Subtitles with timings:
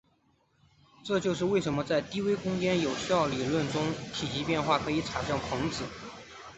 [1.03, 5.83] 这就是为什么在低维空间有效理论中体积变化可以产生胀子。